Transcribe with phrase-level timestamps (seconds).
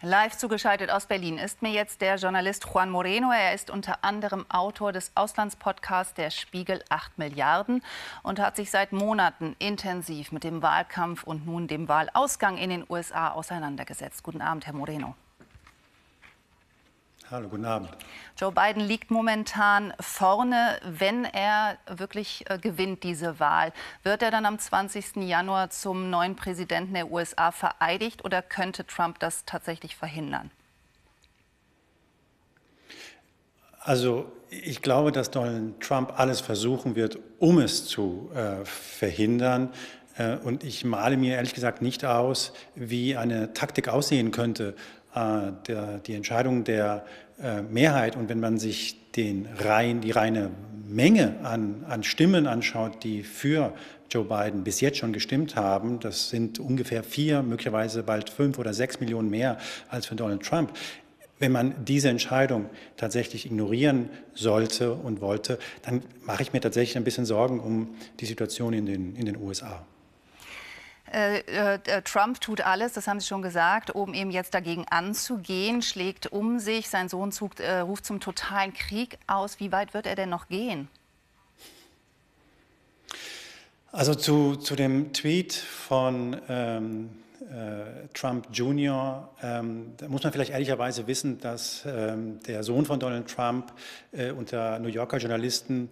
[0.00, 3.32] Live zugeschaltet aus Berlin ist mir jetzt der Journalist Juan Moreno.
[3.32, 7.82] Er ist unter anderem Autor des Auslandspodcasts Der Spiegel 8 Milliarden
[8.22, 12.86] und hat sich seit Monaten intensiv mit dem Wahlkampf und nun dem Wahlausgang in den
[12.88, 14.22] USA auseinandergesetzt.
[14.22, 15.16] Guten Abend, Herr Moreno.
[17.30, 17.90] Hallo, guten Abend.
[18.38, 20.80] Joe Biden liegt momentan vorne.
[20.82, 25.16] Wenn er wirklich äh, gewinnt, diese Wahl, wird er dann am 20.
[25.16, 30.50] Januar zum neuen Präsidenten der USA vereidigt oder könnte Trump das tatsächlich verhindern?
[33.80, 39.70] Also ich glaube, dass Donald Trump alles versuchen wird, um es zu äh, verhindern.
[40.16, 44.74] Äh, und ich male mir ehrlich gesagt nicht aus, wie eine Taktik aussehen könnte,
[45.66, 47.04] der, die Entscheidung der
[47.42, 50.50] äh, Mehrheit und wenn man sich den rein, die reine
[50.88, 53.74] Menge an, an Stimmen anschaut, die für
[54.10, 58.72] Joe Biden bis jetzt schon gestimmt haben, das sind ungefähr vier, möglicherweise bald fünf oder
[58.72, 59.58] sechs Millionen mehr
[59.88, 60.72] als für Donald Trump.
[61.38, 67.04] Wenn man diese Entscheidung tatsächlich ignorieren sollte und wollte, dann mache ich mir tatsächlich ein
[67.04, 69.86] bisschen Sorgen um die Situation in den, in den USA.
[71.12, 74.86] Äh, äh, äh, Trump tut alles, das haben Sie schon gesagt, um eben jetzt dagegen
[74.88, 76.88] anzugehen, schlägt um sich.
[76.88, 79.60] Sein Sohn zug, äh, ruft zum totalen Krieg aus.
[79.60, 80.88] Wie weit wird er denn noch gehen?
[83.90, 90.50] Also zu, zu dem Tweet von ähm, äh, Trump Jr., ähm, da muss man vielleicht
[90.50, 93.72] ehrlicherweise wissen, dass ähm, der Sohn von Donald Trump
[94.12, 95.88] äh, unter New Yorker Journalisten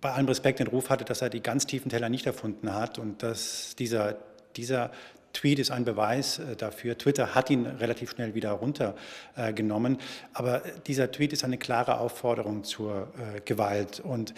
[0.00, 2.98] bei allem Respekt den Ruf hatte, dass er die ganz tiefen Teller nicht erfunden hat
[2.98, 4.16] und dass dieser,
[4.56, 4.90] dieser
[5.32, 6.98] Tweet ist ein Beweis äh, dafür.
[6.98, 9.98] Twitter hat ihn relativ schnell wieder runtergenommen,
[10.32, 14.34] aber dieser Tweet ist eine klare Aufforderung zur äh, Gewalt und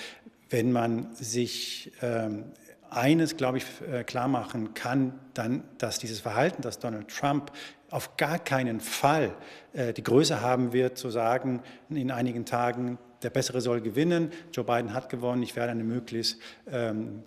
[0.50, 2.52] wenn man sich ähm,
[2.96, 3.64] eines, glaube ich,
[4.06, 7.52] klar machen kann, dann, dass dieses Verhalten, das Donald Trump
[7.90, 9.34] auf gar keinen Fall
[9.74, 14.32] die Größe haben wird, zu sagen, in einigen Tagen, der Bessere soll gewinnen.
[14.52, 15.42] Joe Biden hat gewonnen.
[15.42, 16.38] Ich werde eine möglichst
[16.70, 17.22] ähm,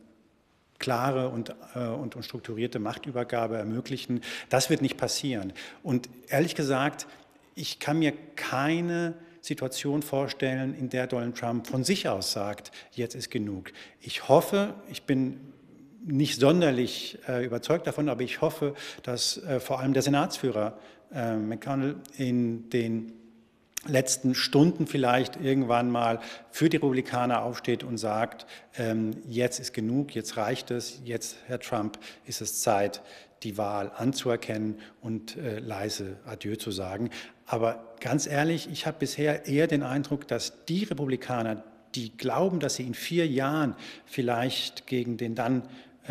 [0.79, 4.21] klare und, äh, und, und strukturierte Machtübergabe ermöglichen.
[4.49, 5.53] Das wird nicht passieren.
[5.83, 7.07] Und ehrlich gesagt,
[7.55, 13.15] ich kann mir keine Situation vorstellen, in der Donald Trump von sich aus sagt, jetzt
[13.15, 13.71] ist genug.
[14.01, 15.53] Ich hoffe, ich bin
[16.05, 18.73] nicht sonderlich äh, überzeugt davon, aber ich hoffe,
[19.03, 20.77] dass äh, vor allem der Senatsführer
[21.13, 23.13] äh, McConnell in den
[23.87, 26.19] letzten Stunden vielleicht irgendwann mal
[26.51, 28.45] für die Republikaner aufsteht und sagt,
[28.77, 33.01] ähm, jetzt ist genug, jetzt reicht es, jetzt, Herr Trump, ist es Zeit,
[33.43, 37.09] die Wahl anzuerkennen und äh, leise Adieu zu sagen.
[37.45, 41.63] Aber ganz ehrlich, ich habe bisher eher den Eindruck, dass die Republikaner,
[41.93, 45.63] die glauben, dass sie in vier Jahren vielleicht gegen den dann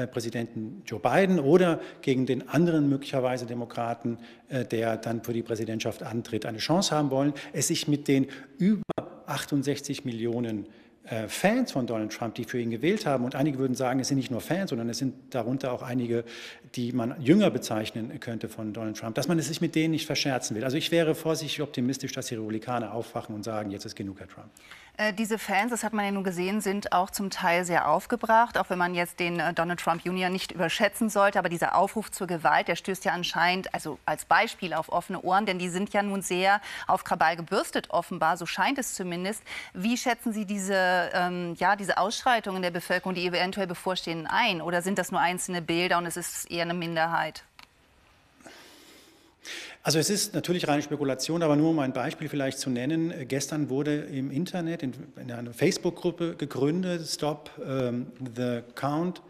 [0.06, 4.18] Präsidenten Joe Biden oder gegen den anderen möglicherweise Demokraten,
[4.48, 8.26] äh, der dann für die Präsidentschaft antritt, eine Chance haben wollen, es sich mit den
[8.58, 8.82] über
[9.26, 10.68] 68 Millionen äh,
[11.28, 13.24] Fans von Donald Trump, die für ihn gewählt haben.
[13.24, 16.24] Und einige würden sagen, es sind nicht nur Fans, sondern es sind darunter auch einige,
[16.74, 20.06] die man jünger bezeichnen könnte von Donald Trump, dass man es sich mit denen nicht
[20.06, 20.64] verscherzen will.
[20.64, 24.28] Also ich wäre vorsichtig optimistisch, dass die Republikaner aufwachen und sagen, jetzt ist genug, Herr
[24.28, 24.48] Trump.
[24.96, 28.56] Äh, diese Fans, das hat man ja nun gesehen, sind auch zum Teil sehr aufgebracht,
[28.56, 30.30] auch wenn man jetzt den äh, Donald Trump Jr.
[30.30, 31.40] nicht überschätzen sollte.
[31.40, 35.46] Aber dieser Aufruf zur Gewalt, der stößt ja anscheinend, also als Beispiel auf offene Ohren,
[35.46, 39.42] denn die sind ja nun sehr auf Krawall gebürstet, offenbar, so scheint es zumindest.
[39.72, 40.76] Wie schätzen Sie diese,
[41.14, 44.60] ähm, ja, diese Ausschreitungen der Bevölkerung, die eventuell bevorstehen, ein?
[44.60, 47.44] Oder sind das nur einzelne Bilder und es ist eher eine Minderheit?
[49.82, 53.12] Also es ist natürlich reine Spekulation, aber nur um ein Beispiel vielleicht zu nennen.
[53.28, 59.20] Gestern wurde im Internet in, in einer Facebook-Gruppe gegründet, Stop ähm, the Count,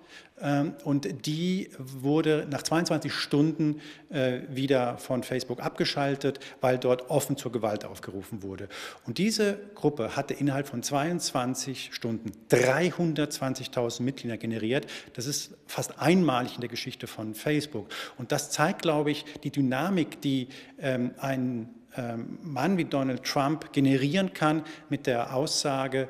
[0.83, 7.53] und die wurde nach 22 Stunden äh, wieder von Facebook abgeschaltet, weil dort offen zur
[7.53, 8.69] Gewalt aufgerufen wurde.
[9.07, 14.87] Und diese Gruppe hatte innerhalb von 22 Stunden 320.000 Mitglieder generiert.
[15.13, 17.87] Das ist fast einmalig in der Geschichte von Facebook.
[18.19, 20.49] Und das zeigt, glaube ich, die Dynamik, die
[20.81, 26.09] ähm, ein ähm, Mann wie Donald Trump generieren kann mit der Aussage,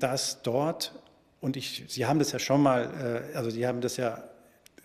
[0.00, 0.92] dass dort
[1.44, 4.24] und ich, Sie haben das ja schon mal, äh, also Sie haben das ja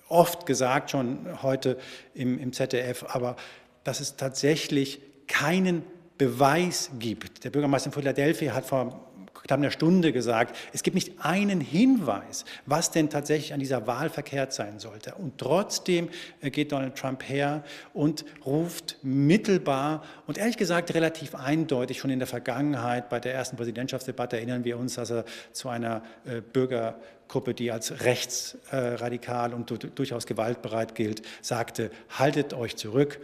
[0.09, 1.77] oft gesagt, schon heute
[2.13, 3.37] im, im ZDF, aber
[3.85, 5.83] dass es tatsächlich keinen
[6.17, 7.45] Beweis gibt.
[7.45, 9.08] Der Bürgermeister in Philadelphia hat vor
[9.49, 14.09] knapp einer Stunde gesagt, es gibt nicht einen Hinweis, was denn tatsächlich an dieser Wahl
[14.09, 15.15] verkehrt sein sollte.
[15.15, 16.09] Und trotzdem
[16.41, 17.63] äh, geht Donald Trump her
[17.93, 23.57] und ruft mittelbar und ehrlich gesagt relativ eindeutig schon in der Vergangenheit bei der ersten
[23.57, 30.27] Präsidentschaftsdebatte erinnern wir uns, dass er zu einer äh, Bürgergruppe, die als rechtsradikal und durchaus
[30.27, 33.19] gewaltbereit gilt, sagte, haltet euch zurück,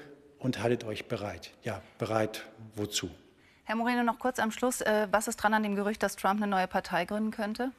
[0.45, 1.50] und haltet euch bereit.
[1.63, 2.45] Ja, bereit
[2.75, 3.10] wozu?
[3.67, 4.81] Herr Moreno, noch kurz am Schluss.
[4.81, 7.71] Äh, was ist dran an dem Gerücht, dass Trump eine neue Partei gründen könnte?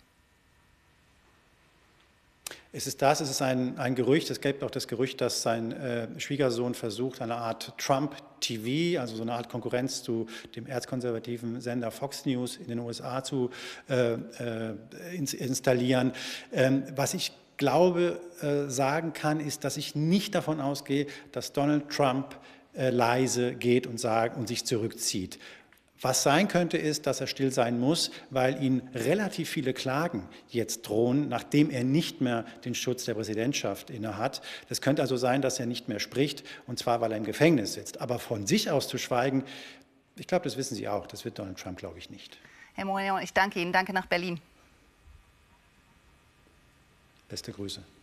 [2.73, 5.71] Es ist das, es ist ein, ein Gerücht, es gibt auch das Gerücht, dass sein
[5.71, 11.93] äh, Schwiegersohn versucht, eine Art Trump-TV, also so eine Art Konkurrenz zu dem erzkonservativen Sender
[11.93, 13.51] Fox News in den USA zu
[13.89, 14.75] äh, äh,
[15.15, 16.13] installieren.
[16.53, 21.89] Ähm, was ich glaube, äh, sagen kann, ist, dass ich nicht davon ausgehe, dass Donald
[21.91, 22.37] Trump
[22.79, 25.39] leise geht und, sagt, und sich zurückzieht.
[26.03, 30.83] Was sein könnte, ist, dass er still sein muss, weil ihn relativ viele Klagen jetzt
[30.83, 34.43] drohen, nachdem er nicht mehr den Schutz der Präsidentschaft innehat.
[34.69, 37.73] Das könnte also sein, dass er nicht mehr spricht, und zwar, weil er im Gefängnis
[37.75, 38.01] sitzt.
[38.01, 39.45] Aber von sich aus zu schweigen,
[40.17, 42.39] ich glaube, das wissen Sie auch, das wird Donald Trump, glaube ich, nicht.
[42.75, 43.73] Herr Moreno, ich danke Ihnen.
[43.73, 44.39] Danke nach Berlin.
[47.29, 47.83] Beste Grüße.